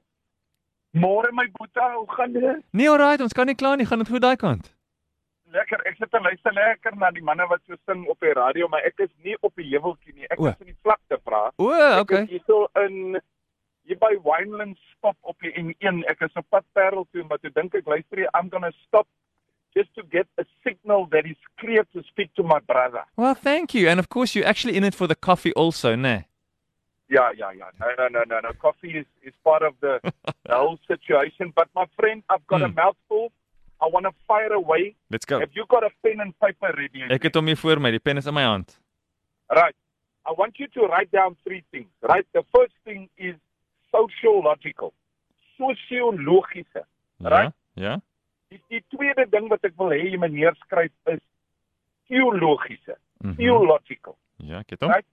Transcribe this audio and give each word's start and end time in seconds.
Môre 0.92 1.32
my 1.36 1.52
boetie, 1.52 1.82
hoe 1.98 2.16
gaan 2.16 2.32
dit? 2.32 2.64
Nee, 2.72 2.90
alright, 2.90 3.22
ons 3.22 3.34
kan 3.34 3.46
nie 3.46 3.56
kla 3.56 3.76
nie. 3.76 3.86
Gaan 3.86 4.00
dit 4.00 4.08
goed 4.08 4.22
daai 4.22 4.36
kant? 4.36 4.75
Lekker. 5.56 5.82
Ek 5.88 5.96
sit 6.02 6.14
en 6.18 6.26
luister 6.28 6.54
lekker 6.56 6.96
na 7.00 7.10
die 7.16 7.24
manne 7.24 7.46
wat 7.52 7.62
so 7.68 7.78
sing 7.88 8.04
op 8.12 8.20
die 8.24 8.34
radio, 8.36 8.68
maar 8.72 8.84
ek 8.88 9.00
is 9.06 9.12
nie 9.24 9.38
op 9.42 9.54
die 9.56 9.68
heuweltjie 9.72 10.14
nie. 10.18 10.28
Ek 10.30 10.40
O. 10.42 10.50
is 10.52 10.60
in 10.66 10.72
die 10.74 10.78
vlakte 10.84 11.20
vra. 11.24 11.46
O, 11.58 11.70
okay. 12.02 12.24
Ek 12.26 12.30
is 12.30 12.38
hierso 12.40 12.66
in 12.84 13.20
hier 13.86 14.00
by 14.02 14.16
Wineland 14.26 14.78
stop 14.96 15.16
op 15.22 15.38
die 15.46 15.54
N1. 15.62 16.04
Ek 16.12 16.22
is 16.28 16.34
op 16.36 16.48
pad 16.50 16.66
Parel 16.74 17.06
toe, 17.14 17.24
maar 17.30 17.38
toe 17.44 17.52
dink 17.56 17.76
ek 17.78 17.88
luister 17.88 18.20
jy, 18.24 18.28
I'm 18.34 18.50
going 18.50 18.66
to 18.68 18.74
stop 18.88 19.08
just 19.76 19.94
to 19.96 20.04
get 20.12 20.26
a 20.40 20.46
signal 20.64 21.06
that 21.12 21.26
is 21.28 21.38
clear 21.60 21.84
to 21.94 22.02
speak 22.10 22.34
to 22.36 22.44
my 22.44 22.60
brother. 22.68 23.04
Well, 23.16 23.36
thank 23.36 23.74
you. 23.76 23.88
And 23.90 24.00
of 24.00 24.10
course 24.10 24.34
you're 24.36 24.48
actually 24.48 24.76
in 24.78 24.84
it 24.84 24.96
for 24.96 25.08
the 25.08 25.16
coffee 25.16 25.54
also, 25.54 25.96
né? 25.96 26.26
Ja, 27.08 27.30
ja, 27.38 27.52
ja. 27.52 27.70
No, 27.80 27.88
no, 28.00 28.08
no, 28.10 28.24
no, 28.26 28.40
no. 28.42 28.54
Coffee 28.58 28.98
is 29.02 29.06
is 29.22 29.34
part 29.44 29.62
of 29.62 29.76
the, 29.82 30.00
the 30.50 30.56
whole 30.56 30.80
situation, 30.88 31.54
but 31.56 31.68
my 31.76 31.86
friend, 32.00 32.24
I've 32.30 32.46
got 32.48 32.62
a 32.64 32.68
Hmm. 32.68 32.74
mouthful. 32.76 33.32
I 33.86 33.90
want 33.92 34.06
to 34.06 34.14
fire 34.28 34.54
away. 34.54 34.96
Let's 35.10 35.26
go. 35.26 35.40
Have 35.40 35.54
you 35.54 35.66
got 35.68 35.84
a 35.84 35.90
pen 36.02 36.20
and 36.22 36.34
paper 36.40 36.72
ready? 36.78 37.04
Ek 37.14 37.24
het 37.28 37.36
hom 37.38 37.46
hier 37.52 37.58
voor 37.62 37.82
my. 37.82 37.92
Die 37.94 38.00
pen 38.00 38.18
is 38.18 38.26
in 38.26 38.34
my 38.34 38.44
hand. 38.48 38.80
Right. 39.50 39.76
I 40.26 40.34
want 40.38 40.58
you 40.58 40.68
to 40.74 40.88
write 40.88 41.12
down 41.12 41.36
three 41.44 41.64
things. 41.72 41.92
Right. 42.02 42.26
The 42.34 42.44
first 42.56 42.74
thing 42.84 43.10
is 43.16 43.36
sociological, 43.92 44.94
sociologiese. 45.58 46.86
Ja. 47.18 47.30
Right. 47.30 47.54
Ja. 47.74 48.00
Die, 48.50 48.62
die 48.70 48.84
tweede 48.90 49.28
ding 49.30 49.48
wat 49.50 49.64
ek 49.68 49.76
wil 49.78 49.94
hê 49.94 50.02
jy 50.10 50.18
moet 50.22 50.34
neerskryf 50.34 50.92
is 51.14 51.22
theologiese, 52.10 52.98
Mhm. 53.22 53.36
theological. 53.40 54.18
Ja, 54.38 54.60
ek 54.60 54.70
het 54.76 54.82
hom. 54.82 54.92
Right. 54.92 55.06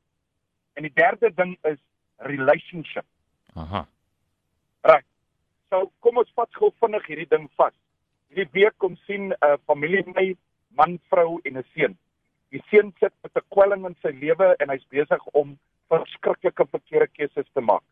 En 0.74 0.82
die 0.88 0.92
derde 0.94 1.30
ding 1.34 1.56
is 1.68 1.78
relationship. 2.16 3.04
Aha. 3.54 3.86
Right. 4.82 5.04
So 5.70 5.90
kom 6.00 6.16
ons 6.20 6.32
vat 6.36 6.48
gou 6.56 6.72
vinnig 6.80 7.06
hierdie 7.06 7.28
ding 7.28 7.48
vas. 7.56 7.74
Hierdie 8.32 8.48
week 8.52 8.78
kom 8.80 8.96
sien 9.06 9.28
'n 9.28 9.34
uh, 9.44 9.56
familie 9.68 10.02
my 10.14 10.34
man, 10.76 10.98
vrou 11.10 11.40
en 11.44 11.58
'n 11.58 11.64
seun. 11.74 11.98
Die 12.50 12.62
seun 12.70 12.92
sit 13.00 13.12
met 13.22 13.36
'n 13.36 13.44
kwelling 13.50 13.84
in 13.86 13.96
sy 14.02 14.08
lewe 14.08 14.54
en 14.58 14.68
hy's 14.70 14.86
besig 14.88 15.26
om 15.32 15.58
verskriklike 15.88 16.64
verkeerde 16.70 17.08
keuses 17.12 17.48
te 17.52 17.60
maak. 17.60 17.82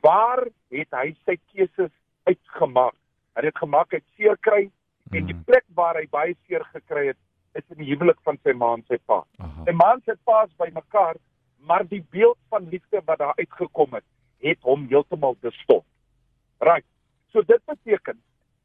Waar 0.00 0.46
het 0.70 0.88
hy 0.90 1.14
sy 1.26 1.36
keuses 1.52 1.92
uitgemaak? 2.24 2.94
Hy 3.36 3.44
het 3.44 3.58
gemaak 3.58 3.92
uit 3.92 4.04
seer 4.16 4.36
kry 4.40 4.70
en 5.12 5.26
die 5.26 5.34
Mhm. 5.34 5.44
plek 5.44 5.64
waar 5.74 5.94
hy 5.96 6.06
baie 6.06 6.34
seer 6.46 6.64
gekry 6.64 7.06
het 7.06 7.16
is 7.54 7.64
in 7.70 7.84
die 7.84 7.94
huwelik 7.94 8.20
van 8.24 8.38
sy 8.44 8.52
ma 8.52 8.72
en 8.74 8.84
sy 8.88 8.96
pa. 9.06 9.24
Aha. 9.38 9.64
Sy 9.64 9.72
ma 9.72 9.92
en 9.92 10.02
sy 10.06 10.14
pa 10.24 10.44
is 10.44 10.56
bymekaar, 10.56 11.16
maar 11.60 11.84
die 11.84 12.04
beeld 12.10 12.38
van 12.48 12.68
liefde 12.70 13.02
wat 13.04 13.18
daar 13.18 13.34
uitgekom 13.36 13.92
het, 13.94 14.04
het 14.40 14.58
hom 14.62 14.86
heeltemal 14.88 15.36
gestop. 15.42 15.84
Right. 16.60 16.86
So 17.32 17.42
dit 17.42 17.60
beteken 17.66 18.22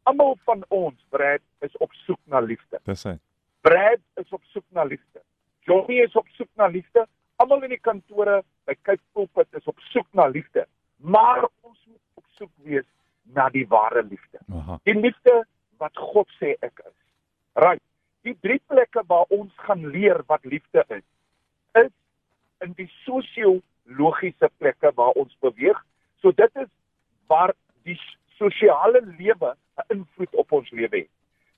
almal 0.09 0.37
van 0.47 0.63
ons, 0.67 0.97
Brad, 1.09 1.41
is 1.65 1.77
op 1.77 1.93
soek 2.05 2.19
na 2.31 2.39
liefde. 2.39 2.79
Dis 2.89 3.03
hy. 3.07 3.15
Brad 3.63 4.01
is 4.19 4.29
op 4.35 4.41
soek 4.51 4.65
na 4.75 4.83
liefde. 4.83 5.21
Johnny 5.67 6.01
is 6.03 6.15
op 6.19 6.27
soek 6.37 6.49
na 6.59 6.67
liefde. 6.67 7.05
Almal 7.41 7.63
in 7.63 7.73
die 7.75 7.81
kantore 7.81 8.41
by 8.67 8.75
Cape 8.81 9.01
Pulpit 9.15 9.47
is 9.59 9.67
op 9.71 9.79
soek 9.93 10.07
na 10.11 10.27
liefde. 10.27 10.65
Maar 10.97 11.45
ons 11.61 11.79
moet 11.87 12.19
op 12.19 12.25
soek 12.37 12.51
wees 12.67 12.87
na 13.35 13.47
die 13.53 13.65
ware 13.71 14.03
liefde. 14.03 14.41
Aha. 14.51 14.79
Die 14.83 14.95
liefde 14.99 15.43
wat 15.81 15.95
God 15.97 16.29
sê 16.39 16.53
ek 16.59 16.83
is. 16.83 16.97
Right. 17.59 17.81
Die 18.27 18.35
drie 18.43 18.59
plekke 18.67 19.03
waar 19.07 19.31
ons 19.35 19.51
gaan 19.67 19.87
leer 19.91 20.23
wat 20.27 20.45
liefde 20.47 20.83
is, 20.87 21.03
is 21.79 21.91
in 22.63 22.75
die 22.77 22.89
sosiologiese 23.03 24.49
plekke 24.57 24.91
waar 24.95 25.15
ons 25.19 25.35
beweeg. 25.43 25.79
So 26.23 26.31
dit 26.35 26.61
is 26.61 26.69
waar 27.31 27.55
die 27.87 27.99
sosiale 28.39 29.03
lewe 29.17 29.53
invloed 29.93 30.35
op 30.43 30.51
ons 30.51 30.71
lewe 30.71 31.03
het. 31.05 31.11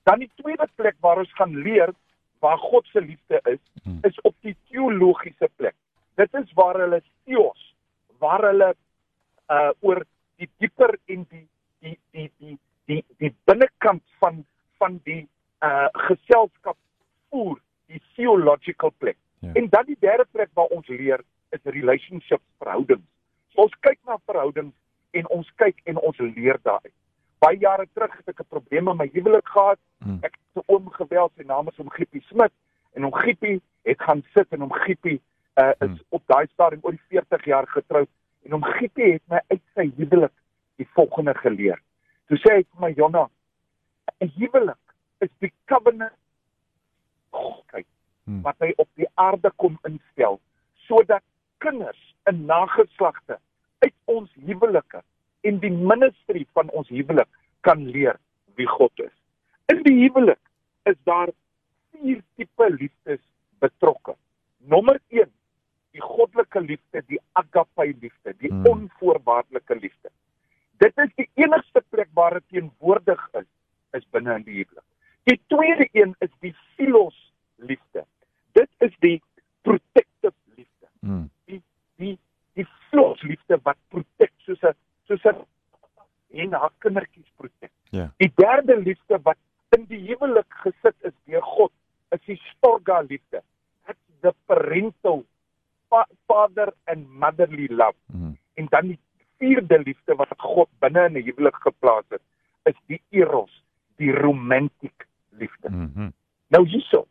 Dan 0.06 0.22
die 0.22 0.30
tweede 0.40 0.68
plek 0.78 0.96
waar 1.00 1.18
ons 1.22 1.32
gaan 1.38 1.56
leer 1.66 1.94
waar 2.44 2.58
God 2.58 2.86
se 2.86 3.00
liefde 3.00 3.40
is, 3.52 3.62
Hmm. 3.82 3.98
is 4.02 4.20
op 4.20 4.34
die 4.40 4.56
teologiese 4.70 5.48
plek. 5.56 5.74
Dit 6.14 6.34
is 6.34 6.52
waar 6.52 6.78
hulle 6.80 7.02
theos, 7.24 7.74
waar 8.18 8.42
hulle 8.42 8.74
uh 9.50 9.70
oor 9.80 10.02
die 10.36 10.48
dieper 10.58 10.98
en 11.06 11.26
die 11.30 11.46
die 11.80 11.98
die 12.10 12.30
die 12.38 12.58
die 12.86 13.04
die 13.18 13.32
binnekant 13.44 14.02
van 14.18 14.44
van 14.78 15.00
die 15.04 15.28
uh 15.62 15.88
geselskap 16.08 16.76
voer, 17.30 17.60
die 17.86 18.02
theological 18.14 18.92
plek. 18.98 19.16
Ja. 19.38 19.52
En 19.52 19.68
dan 19.68 19.84
die 19.86 19.96
derde 20.00 20.26
plek 20.30 20.50
waar 20.54 20.72
ons 20.74 20.88
leer 20.88 21.22
is 21.50 21.60
relationships, 21.62 22.44
verhoudings. 22.58 23.06
So 23.54 23.62
ons 23.62 23.76
kyk 23.80 23.98
na 24.06 24.18
verhoudings 24.26 24.74
en 25.10 25.28
ons 25.28 25.50
kyk 25.56 25.80
en 25.84 25.98
ons 25.98 26.18
leer 26.18 26.58
daaruit. 26.62 26.94
Baie 27.46 27.58
jare 27.62 27.86
terug 27.94 28.14
het 28.16 28.28
ek 28.28 28.40
'n 28.42 28.48
probleem 28.50 28.88
in 28.88 28.96
my 28.96 29.06
huwelik 29.12 29.48
gehad. 29.48 29.78
Hmm. 30.02 30.18
Ek 30.22 30.34
het 30.34 30.64
'n 30.64 30.72
oom 30.72 30.90
geweld, 30.90 31.32
sy 31.36 31.42
naam 31.46 31.68
is 31.68 31.78
om 31.78 31.90
Giepie 31.90 32.22
Smit 32.22 32.52
en 32.94 33.04
om 33.04 33.14
Giepie 33.14 33.62
het 33.84 34.00
gaan 34.02 34.22
sit 34.34 34.48
en 34.50 34.62
om 34.62 34.72
Giepie 34.72 35.20
uh, 35.54 35.70
is 35.78 35.88
Hmm. 35.88 36.00
op 36.08 36.22
daai 36.26 36.46
stadium 36.46 36.80
oor 36.82 36.90
die 36.90 37.06
40 37.08 37.44
jaar 37.44 37.66
getroud 37.68 38.08
en 38.44 38.54
om 38.54 38.64
Giepie 38.64 39.12
het 39.12 39.22
my 39.28 39.40
uit 39.48 39.62
sy 39.74 39.92
huwelik 39.96 40.32
die 40.76 40.88
volgende 40.92 41.34
geleer. 41.34 41.80
Toe 42.26 42.38
sê 42.38 42.54
hy 42.54 42.64
vir 42.70 42.80
my 42.80 42.92
Jonna, 42.92 43.28
'n 44.20 44.32
huwelik 44.36 44.84
is 45.20 45.30
die 45.38 45.52
covenant 45.66 46.12
kyk 47.66 47.86
Hmm. 48.24 48.42
wat 48.42 48.56
hy 48.58 48.72
op 48.76 48.88
die 48.94 49.08
aarde 49.14 49.52
kom 49.56 49.78
instel 49.84 50.40
sodat 50.74 51.22
kinders 51.58 52.14
in 52.24 52.44
nageslagte 52.46 53.38
uit 53.78 53.94
ons 54.04 54.30
huwelike 54.34 55.02
en 55.48 55.60
die 55.62 55.72
ministerie 55.72 56.46
van 56.58 56.70
ons 56.70 56.88
huwelik 56.92 57.28
kan 57.66 57.84
leer 57.94 58.18
wie 58.58 58.66
God 58.66 58.92
is. 59.04 59.14
In 59.72 59.82
die 59.86 59.96
huwelik 60.02 60.40
is 60.90 60.98
daar 61.08 61.32
vier 61.92 62.22
tipe 62.36 62.68
liefdes 62.74 63.22
betrokke. 63.62 64.14
Nommer 64.70 65.00
1, 65.08 65.30
die 65.96 66.02
goddelike 66.02 66.60
liefde, 66.60 67.02
die 67.08 67.20
agape 67.40 67.86
liefde, 68.00 68.34
die 68.42 68.50
Hmm. 68.52 68.66
onvoorwaardelike 68.66 69.74
liefde. 69.80 70.10
Dit 70.78 70.98
is 70.98 71.10
die 71.16 71.28
enigste 71.34 71.82
plek 71.90 72.08
waar 72.14 72.34
dit 72.34 72.48
teenwoordig 72.48 73.28
is, 73.40 73.48
is 73.92 74.04
binne 74.12 74.34
in 74.36 74.42
die 74.44 74.58
huwelik. 74.60 74.84
Die 75.24 75.40
tweede 75.48 75.88
een 75.92 76.14
is 76.20 76.30
die 76.40 76.54
philos 76.76 77.16
liefde. 77.56 78.04
Dit 78.52 78.68
is 78.78 78.92
die 79.00 79.22
protective 79.62 80.34
liefde. 80.56 80.88
Mm. 81.00 81.30
Die 81.44 81.62
die 81.96 82.18
die 82.54 82.66
philos 82.90 83.22
liefde 83.22 83.58
wat 83.62 83.76
protect 83.88 84.34
soos 84.44 84.62
'n 84.62 84.74
soos 85.08 85.24
'n 85.24 85.44
en 86.30 86.52
haar 86.52 86.72
kindertjies 86.78 87.30
protect. 87.36 87.72
Ja. 87.90 88.10
Die 88.16 88.32
derde 88.36 88.76
liefde 88.80 89.18
wat 89.22 89.38
in 89.76 89.84
die 89.88 90.00
huwelik 90.08 90.52
gesit 90.62 90.94
is 91.00 91.12
deur 91.24 91.42
God, 91.42 91.72
is 92.10 92.20
die 92.26 92.40
storga 92.52 93.00
liefde. 93.00 93.42
That's 93.86 93.98
the 94.20 94.34
parental 94.46 95.24
fa 95.88 96.06
father 96.26 96.72
and 96.84 97.08
motherly 97.08 97.68
love. 97.70 97.96
Mm. 98.06 98.36
En 98.54 98.66
dan 98.68 98.86
die 98.86 98.98
vierde 99.38 99.78
liefde 99.82 100.14
wat 100.14 100.32
God 100.36 100.68
binne 100.78 101.04
in 101.04 101.16
'n 101.16 101.22
huwelik 101.22 101.56
geplaas 101.56 102.04
het, 102.08 102.22
is 102.62 102.78
die 102.86 103.02
eros, 103.10 103.64
die 103.96 104.12
romantic 104.12 105.06
liefde. 105.30 105.70
Mhm. 105.70 106.10
Nou 106.48 106.66
hierso, 106.68 107.06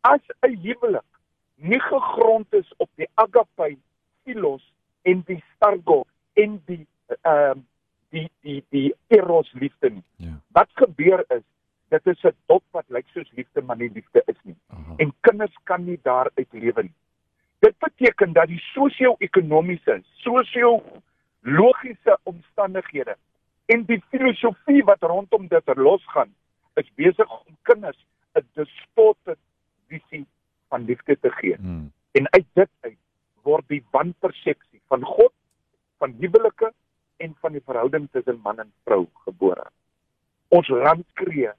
as 0.00 0.20
'n 0.40 0.56
huwelik 0.56 1.10
nie 1.54 1.80
gegrond 1.80 2.52
is 2.54 2.72
op 2.76 2.90
die 2.94 3.08
agape, 3.14 3.76
philos 4.24 4.72
en 5.02 5.22
die 5.26 5.42
stargo 5.54 6.04
en 6.32 6.62
die 6.66 6.86
ehm 7.22 7.58
die 8.10 8.30
die 8.40 8.64
die 8.70 8.94
eros 9.06 9.52
liefde 9.52 9.90
nie. 9.90 10.04
Ja. 10.16 10.40
Wat 10.48 10.68
gebeur 10.74 11.24
is, 11.28 11.42
dit 11.88 12.06
is 12.06 12.24
'n 12.24 12.36
dop 12.46 12.62
wat 12.70 12.84
lyk 12.88 13.06
soos 13.08 13.30
liefde 13.32 13.62
maar 13.62 13.76
nie 13.76 13.90
liefde 13.90 14.22
is 14.26 14.40
nie 14.42 14.56
Aha. 14.66 14.94
en 14.96 15.14
kinders 15.20 15.56
kan 15.64 15.84
nie 15.84 15.98
daaruit 16.02 16.52
lewe 16.52 16.82
nie. 16.82 16.94
Dit 17.58 17.78
beteken 17.78 18.32
dat 18.32 18.46
die 18.46 18.60
sosio-ekonomiese, 18.72 20.02
sosio-logiese 20.22 22.18
omstandighede 22.22 23.16
en 23.66 23.84
die 23.88 24.02
filosofie 24.10 24.84
wat 24.84 25.02
rondom 25.02 25.48
dit 25.48 25.76
losgaan, 25.76 26.34
is 26.74 26.90
besig 26.94 27.30
om 27.30 27.56
kinders 27.62 28.06
'n 28.36 28.44
distorted 28.54 29.38
visie 29.88 30.26
van 30.68 30.84
liefde 30.84 31.18
te 31.20 31.30
gee. 31.30 31.56
Mm. 31.58 31.92
En 32.12 32.32
uit 32.32 32.46
dit 32.52 32.68
uit 32.80 32.98
word 33.42 33.68
die 33.68 33.84
wanpersepsie 33.90 34.80
van 34.88 35.02
God, 35.04 35.32
van 35.98 36.14
huwelike 36.20 36.72
en 37.16 37.36
van 37.40 37.52
die 37.52 37.62
verhouding 37.64 38.08
tussen 38.10 38.40
man 38.42 38.58
en 38.58 38.72
vrou 38.84 39.06
gebore. 39.24 39.70
Ons 40.48 40.68
land 40.68 41.06
skree 41.08 41.50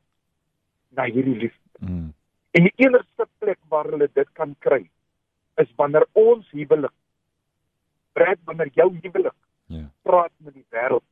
na 0.90 1.04
hierdie 1.04 1.36
liefde. 1.36 1.80
Mm. 1.80 2.14
En 2.52 2.64
die 2.64 2.74
enigste 2.76 3.28
plek 3.38 3.60
waar 3.68 3.86
hulle 3.86 4.10
dit 4.14 4.30
kan 4.34 4.56
kry 4.60 4.90
is 5.58 5.70
wanneer 5.76 6.06
ons 6.14 6.50
huwelik 6.52 6.94
Brad 8.14 8.40
wanneer 8.46 8.70
jou 8.74 8.90
huwelik 9.02 9.36
Ja. 9.68 9.84
praat 10.02 10.32
met 10.38 10.54
die 10.54 10.66
wêreld 10.72 11.04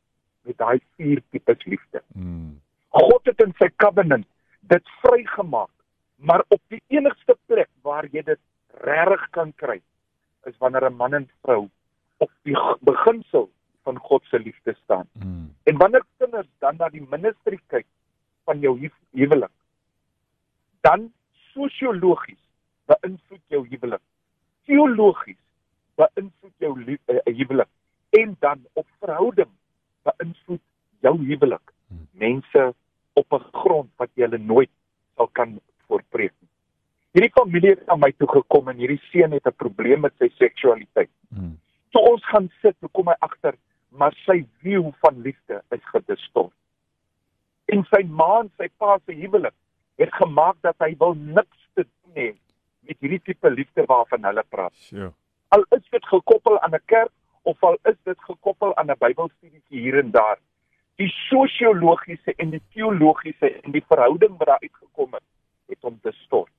met 0.46 0.58
daai 0.58 0.80
vier 0.96 1.22
tipes 1.32 1.66
liefde. 1.66 2.02
Mm. 2.16 2.62
God 2.90 3.26
het 3.26 3.42
in 3.44 3.54
sy 3.60 3.68
covenant 3.76 4.26
dit 4.62 4.90
vrygemaak, 5.02 5.70
maar 6.16 6.44
op 6.48 6.62
die 6.72 6.82
enigste 6.88 7.36
plek 7.46 7.70
waar 7.82 8.06
jy 8.12 8.22
dit 8.24 8.40
regtig 8.86 9.26
kan 9.32 9.52
kry 9.56 9.82
is 10.46 10.58
wanneer 10.58 10.86
'n 10.90 10.96
man 10.96 11.14
en 11.14 11.30
vrou 11.44 11.70
op 12.18 12.32
die 12.44 12.56
beginsel 12.82 13.50
van 13.84 13.98
God 13.98 14.24
se 14.26 14.40
liefde 14.40 14.76
staan. 14.84 15.08
Mm. 15.14 15.54
En 15.64 15.78
wanneer 15.78 16.04
kinders 16.18 16.48
dan 16.60 16.76
na 16.78 16.90
die 16.90 17.02
ministerie 17.10 17.60
kyk 17.68 17.86
van 18.46 18.60
jou 18.60 18.80
hu- 18.80 19.02
huwelik, 19.12 19.52
dan 20.82 21.12
sosiologies 21.54 22.40
beïnvloed 22.86 23.42
jou 23.48 23.68
huwelik. 23.68 24.02
Teologies 24.66 25.42
beïnvloed 25.96 26.56
jou 26.60 26.74
lie- 26.80 27.02
eh, 27.06 27.22
huwelik 27.26 27.70
en 28.10 28.36
dan 28.40 28.66
op 28.74 28.88
verhouding 29.00 29.52
beïnvloed 30.04 30.62
jou 31.00 31.16
huwelik. 31.26 31.74
Hmm. 31.88 32.08
Mense 32.12 32.74
op 33.14 33.34
'n 33.34 33.46
grond 33.52 33.90
wat 33.98 34.10
jy 34.14 34.24
hulle 34.24 34.38
nooit 34.38 34.70
sal 35.16 35.28
kan 35.28 35.60
voorpreek 35.88 36.34
nie. 36.40 36.50
Hierdie 37.16 37.32
familie 37.32 37.70
het 37.70 37.86
na 37.88 37.96
my 37.96 38.12
toe 38.12 38.28
gekom 38.28 38.68
en 38.68 38.78
hierdie 38.78 39.02
seun 39.12 39.32
het 39.32 39.48
'n 39.48 39.56
probleem 39.56 40.02
met 40.02 40.14
sy 40.20 40.30
seksualiteit. 40.36 41.10
Mm. 41.30 41.60
Toe 41.90 42.02
ons 42.12 42.26
gaan 42.26 42.50
sit, 42.62 42.76
toe 42.80 42.90
kom 42.92 43.08
hy 43.08 43.16
agter, 43.20 43.56
maar 43.90 44.14
sy 44.26 44.46
view 44.60 44.92
van 45.00 45.22
liefde 45.22 45.64
is 45.72 45.86
gedistort. 45.94 46.54
En 47.66 47.84
sy 47.84 48.04
ma 48.04 48.40
en 48.40 48.52
sy 48.58 48.68
pa 48.78 49.00
se 49.06 49.14
huwelik 49.14 49.54
het 49.96 50.14
gemaak 50.14 50.58
dat 50.62 50.76
hy 50.80 50.96
wil 51.00 51.14
niks 51.14 51.58
te 51.74 51.86
doen 51.86 52.14
hê 52.14 52.34
met 52.88 52.98
hierdie 53.00 53.22
tipe 53.24 53.50
liefde 53.50 53.86
waarvan 53.86 54.24
hulle 54.24 54.44
praat. 54.50 54.74
Sure. 54.74 55.12
Al 55.56 55.66
is 55.78 55.86
dit 55.90 56.06
gekoppel 56.06 56.60
aan 56.60 56.76
'n 56.76 56.86
kerk 56.86 57.12
of 57.44 57.64
al 57.64 57.78
is 57.84 57.98
dit 58.04 58.20
gekoppel 58.20 58.76
aan 58.76 58.92
'n 58.92 58.98
Bybelstudietjie 59.00 59.80
hier 59.80 59.98
en 60.00 60.12
daar. 60.12 60.40
Die 60.96 61.10
sosiologiese 61.10 62.34
en 62.36 62.50
die 62.50 62.62
teologiese 62.74 63.52
en 63.62 63.72
die 63.72 63.84
verhouding 63.88 64.38
wat 64.38 64.48
daar 64.48 64.62
uitgekom 64.62 65.14
het, 65.14 65.28
het 65.68 65.82
hom 65.82 66.00
distort. 66.02 66.52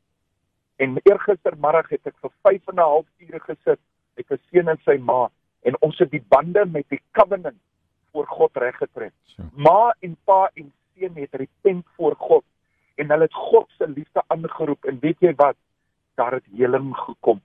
En 0.77 1.01
eergistermiddag 1.03 1.89
het 1.89 2.07
ek 2.07 2.17
vir 2.21 2.33
5 2.43 2.69
en 2.69 2.75
'n 2.75 2.79
half 2.79 3.07
ure 3.19 3.41
gesit 3.41 3.81
met 4.17 4.31
'n 4.31 4.41
seun 4.51 4.69
en 4.69 4.81
sy 4.85 4.97
ma 4.99 5.31
en 5.63 5.77
ons 5.81 5.99
het 5.99 6.11
die 6.11 6.25
bande 6.29 6.67
met 6.67 6.89
die 6.89 7.03
covenant 7.13 7.61
voor 8.13 8.27
God 8.27 8.57
reggetrek. 8.57 9.13
Sure. 9.25 9.49
Ma 9.55 9.95
en 10.01 10.17
pa 10.25 10.51
en 10.55 10.73
seun 10.95 11.15
het 11.15 11.35
repent 11.35 11.87
voor 11.97 12.15
God 12.17 12.45
en 12.95 13.11
hulle 13.11 13.23
het 13.23 13.35
God 13.35 13.71
se 13.79 13.89
liefde 13.89 14.23
aangeroep 14.27 14.85
en 14.85 14.99
weet 15.01 15.21
jy 15.21 15.35
wat? 15.35 15.57
Daar 16.17 16.39
het 16.39 16.47
heling 16.57 16.95
gekom. 16.97 17.41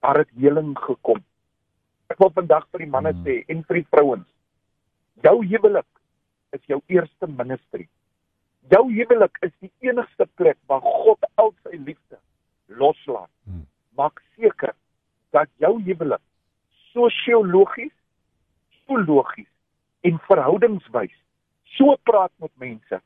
Daar 0.00 0.22
het 0.22 0.30
heling 0.36 0.78
gekom. 0.78 1.20
Ek 2.10 2.18
wil 2.18 2.32
vandag 2.34 2.66
vir 2.72 2.84
die 2.84 2.90
manne 2.90 3.12
Mm. 3.12 3.24
sê 3.24 3.44
en 3.48 3.64
vir 3.64 3.80
die 3.80 3.86
vrouens. 3.92 4.28
Jou 5.22 5.36
huwelik 5.46 5.86
is 6.56 6.60
jou 6.66 6.80
eerste 6.86 7.26
ministerie. 7.26 7.88
Jou 8.70 8.84
huwelik 8.92 9.38
is 9.42 9.52
die 9.60 9.72
enigste 9.80 10.26
plek 10.34 10.58
waar 10.66 10.80
God 10.80 11.24
al 11.34 11.54
sy 11.62 11.76
liefde 11.76 12.18
loslaat. 12.66 13.30
Mm. 13.44 13.66
Maak 13.96 14.22
seker 14.36 14.74
dat 15.30 15.48
jou 15.58 15.82
huwelik 15.82 16.22
sosiologies, 16.92 17.94
teologies 18.86 19.50
en 20.00 20.18
verhoudingswys 20.26 21.14
so 21.76 21.96
praat 22.08 22.32
met 22.42 22.50
mense 22.58 23.00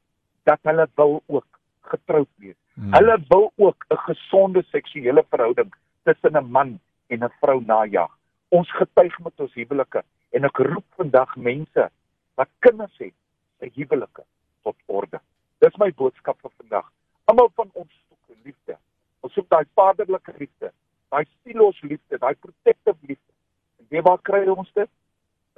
dat 0.48 0.60
hulle 0.62 0.86
wil 0.96 1.22
ook 1.26 1.60
getroud 1.90 2.28
wees. 2.36 2.63
Mm. 2.74 2.92
Hulle 2.94 3.18
wil 3.28 3.52
ook 3.56 3.84
'n 3.88 3.96
gesonde 3.96 4.62
seksuele 4.62 5.24
verhouding 5.30 5.74
tussen 6.02 6.36
'n 6.36 6.50
man 6.50 6.80
en 7.06 7.24
'n 7.24 7.32
vrou 7.40 7.62
najag. 7.64 8.10
Ons 8.48 8.70
getuig 8.70 9.18
met 9.18 9.40
ons 9.40 9.54
huwelike 9.54 10.02
en 10.30 10.44
ek 10.44 10.56
roep 10.56 10.84
vandag 10.96 11.36
mense 11.36 11.90
wat 12.34 12.48
kinders 12.58 12.98
het, 12.98 13.14
se 13.58 13.70
huwelike 13.74 14.24
tot 14.62 14.76
orde. 14.86 15.20
Dis 15.58 15.76
my 15.76 15.92
boodskap 15.92 16.40
vir 16.40 16.50
vandag. 16.56 16.92
Almal 17.24 17.50
van 17.54 17.70
ons 17.72 17.92
soek 18.08 18.36
liefde. 18.44 18.76
Ons 19.20 19.32
soek 19.32 19.48
daai 19.48 19.64
vaderlike 19.74 20.34
liefde, 20.38 20.72
daai 21.08 21.24
silos 21.42 21.80
liefde, 21.82 22.18
daai 22.18 22.34
protective 22.34 22.98
liefde. 23.00 23.32
En 23.78 23.86
weet 23.88 24.02
waar 24.02 24.20
kry 24.22 24.46
ons 24.48 24.72
dit? 24.72 24.90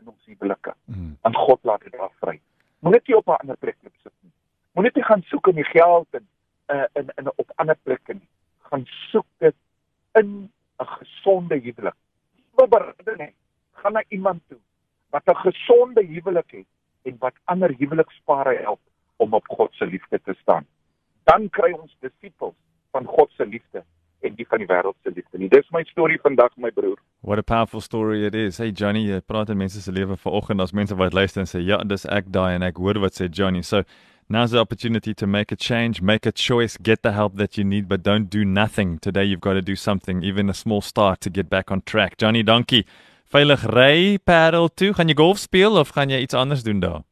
In 0.00 0.08
ons 0.08 0.24
huwelike. 0.24 0.74
Mm. 0.84 1.16
En 1.22 1.34
God 1.34 1.58
laat 1.62 1.80
dit 1.80 1.92
daar 1.92 2.12
vry. 2.20 2.40
Moenie 2.78 3.16
op 3.16 3.26
'n 3.26 3.40
ander 3.40 3.56
plek 3.56 3.76
loop 3.82 3.96
sit 4.02 4.12
nie. 4.20 4.32
Moenie 4.72 4.92
jy 4.94 5.02
gaan 5.02 5.22
soek 5.22 5.48
in 5.48 5.54
die 5.54 5.70
geld 5.72 6.06
en 6.10 6.28
uh, 6.72 6.84
in 6.92 7.10
in 7.16 7.30
op 7.34 7.52
ander 7.54 7.76
plekke 7.82 8.12
nie. 8.12 8.28
Gaan 8.70 8.84
soek 9.10 9.26
dit 9.38 9.54
in 10.12 10.50
'n 10.78 10.86
gesonde 10.86 11.58
huwelik. 11.60 11.98
Wil 12.56 12.68
berede 12.68 13.14
nie. 13.16 13.34
Gaan 13.72 13.92
na 13.92 14.04
iemand 14.08 14.42
toe 14.48 14.58
wat 15.10 15.22
'n 15.26 15.36
gesonde 15.36 16.06
huwelik 16.06 16.50
het 16.50 16.66
en 17.02 17.16
wat 17.18 17.34
ander 17.44 17.74
huwelikspare 17.78 18.56
help 18.62 18.80
om 19.16 19.34
op 19.34 19.48
God 19.48 19.74
se 19.74 19.86
liefde 19.86 20.20
te 20.22 20.34
staan. 20.40 20.66
Dan 21.24 21.48
kry 21.50 21.72
ons 21.72 21.96
disippels 22.00 22.54
van 22.90 23.04
God 23.04 23.30
se 23.36 23.46
liefde 23.46 23.84
en 24.20 24.34
die 24.34 24.46
van 24.48 24.58
die 24.58 24.66
wêreld 24.66 24.96
se 25.02 25.10
liefde 25.14 25.38
nie. 25.38 25.48
Dis 25.48 25.68
my 25.70 25.84
storie 25.84 26.20
vandag 26.20 26.56
my 26.56 26.70
broer. 26.70 26.98
What 27.20 27.38
a 27.38 27.42
powerful 27.42 27.80
story 27.80 28.24
it 28.26 28.34
is. 28.34 28.58
Hey 28.58 28.70
Johnny, 28.70 29.06
jy 29.10 29.20
praat 29.20 29.50
in 29.50 29.56
mense 29.56 29.80
se 29.82 29.92
lewe 29.92 30.16
vanoggend 30.16 30.60
as 30.60 30.72
mense 30.72 30.94
wat 30.94 31.12
luister 31.12 31.40
en 31.40 31.50
sê 31.50 31.62
ja, 31.64 31.78
dis 31.84 32.06
ek 32.06 32.30
daai 32.32 32.54
en 32.54 32.62
ek 32.62 32.76
hoor 32.76 33.00
wat 33.02 33.18
sê 33.18 33.28
Johnny. 33.28 33.62
So 33.62 33.82
now's 34.28 34.50
the 34.50 34.58
opportunity 34.58 35.14
to 35.14 35.26
make 35.26 35.52
a 35.52 35.56
change, 35.56 36.02
make 36.02 36.26
a 36.26 36.32
choice, 36.32 36.76
get 36.76 37.02
the 37.02 37.12
help 37.12 37.36
that 37.36 37.56
you 37.56 37.64
need, 37.64 37.88
but 37.88 38.02
don't 38.02 38.28
do 38.28 38.44
nothing. 38.44 38.98
Today 38.98 39.24
you've 39.24 39.40
got 39.40 39.54
to 39.54 39.62
do 39.62 39.76
something, 39.76 40.22
even 40.22 40.50
a 40.50 40.54
small 40.54 40.80
start 40.80 41.20
to 41.22 41.30
get 41.30 41.48
back 41.48 41.70
on 41.70 41.82
track. 41.82 42.18
Johnny, 42.18 42.42
dankie. 42.42 42.84
Veilig 43.32 43.64
ry 43.74 44.18
Parel 44.18 44.68
toe. 44.68 44.92
Gaan 44.94 45.08
jy 45.08 45.16
golf 45.18 45.38
speel 45.38 45.76
of 45.76 45.90
gaan 45.96 46.10
jy 46.10 46.22
iets 46.22 46.34
anders 46.34 46.62
doen 46.62 46.80
daar? 46.80 47.02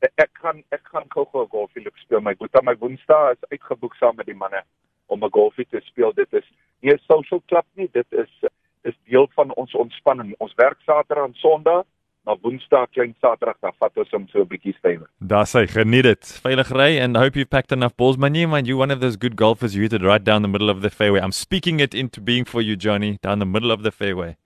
ek 0.00 0.38
gaan 0.40 0.62
ek 0.72 0.86
gaan 0.92 1.04
gou-gou 1.12 1.44
'n 1.44 1.52
golfie 1.52 1.82
loop 1.84 1.96
speel. 1.98 2.20
My 2.20 2.34
boetie, 2.34 2.62
my 2.62 2.74
Woensdae 2.80 3.32
is 3.32 3.50
uitgeboek 3.52 3.94
saam 3.94 4.16
met 4.16 4.26
die 4.26 4.34
manne 4.34 4.62
om 5.08 5.24
'n 5.24 5.30
golfie 5.30 5.66
te 5.68 5.80
speel. 5.84 6.12
Dit 6.12 6.32
is 6.32 6.44
nie 6.80 6.92
'n 6.92 6.98
social 7.06 7.42
club 7.46 7.66
nie, 7.74 7.88
dit 7.92 8.06
is 8.12 8.50
is 8.82 8.94
deel 9.04 9.28
van 9.34 9.52
ons 9.54 9.74
ontspanning. 9.74 10.34
Ons 10.38 10.54
werk 10.54 10.80
Saterdag 10.86 11.26
en 11.26 11.34
Sondag, 11.34 11.84
maar 12.24 12.36
Woensdae 12.42 12.86
klein 12.92 13.14
Saterdag 13.20 13.56
dan 13.60 13.72
vat 13.78 13.96
ons 13.96 14.10
hom 14.10 14.26
so 14.28 14.42
'n 14.42 14.48
bietjie 14.48 14.74
stywer. 14.78 15.08
Daar 15.18 15.46
sê 15.46 15.66
geniet 15.66 16.04
dit. 16.04 16.40
Veilig 16.44 16.70
ry 16.70 16.98
and 17.00 17.16
I 17.16 17.20
hope 17.20 17.38
you've 17.38 17.50
packed 17.50 17.72
enough 17.72 17.96
balls. 17.96 18.16
Man, 18.16 18.34
you 18.34 18.48
man, 18.48 18.64
you 18.64 18.76
one 18.76 18.92
of 18.92 19.00
those 19.00 19.16
good 19.16 19.36
golfers 19.36 19.74
you 19.74 19.82
hit 19.82 19.92
it 19.92 20.02
right 20.02 20.24
down 20.24 20.42
the 20.42 20.48
middle 20.48 20.70
of 20.70 20.80
the 20.82 20.90
fairway. 20.90 21.20
I'm 21.20 21.32
speaking 21.32 21.80
it 21.80 21.94
into 21.94 22.20
being 22.20 22.44
for 22.44 22.60
you 22.62 22.76
Johnny, 22.76 23.18
down 23.22 23.38
the 23.38 23.46
middle 23.46 23.70
of 23.70 23.82
the 23.82 23.90
fairway. 23.90 24.36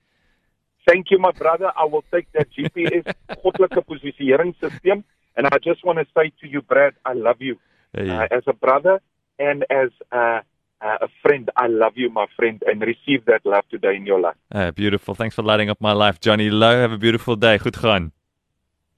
Thank 0.87 1.11
you 1.11 1.19
my 1.19 1.33
brother. 1.33 1.73
I 1.77 1.85
will 1.85 2.05
take 2.13 2.27
that 2.33 2.49
GPS 2.51 3.05
goddelike 3.43 3.85
posisieringsstelsel 3.89 5.03
and 5.37 5.47
I 5.47 5.59
just 5.59 5.85
want 5.85 5.99
to 5.99 6.07
say 6.17 6.33
to 6.41 6.49
you 6.49 6.63
Brad, 6.63 6.95
I 7.05 7.15
love 7.15 7.41
you. 7.41 7.59
Hey. 7.93 8.11
uh, 8.11 8.27
as 8.31 8.43
a 8.47 8.53
brother 8.53 9.01
and 9.39 9.65
as 9.71 9.91
uh, 10.11 10.41
uh, 10.85 10.99
a 11.01 11.09
friend. 11.23 11.51
I 11.57 11.69
love 11.69 11.93
you, 11.97 12.11
my 12.11 12.27
friend, 12.37 12.63
and 12.67 12.83
receive 12.83 13.25
that 13.25 13.41
love 13.45 13.65
today 13.71 13.97
in 13.97 14.05
your 14.07 14.21
life. 14.21 14.37
Ah, 14.53 14.71
beautiful. 14.71 15.15
Thanks 15.15 15.35
for 15.35 15.43
lighting 15.43 15.71
up 15.71 15.81
my 15.81 15.93
life, 15.93 16.21
Johnny 16.21 16.51
Low. 16.51 16.81
Have 16.81 16.93
a 16.93 16.99
beautiful 16.99 17.37
day. 17.37 17.59
Goed 17.59 17.77
gaan. 17.77 18.13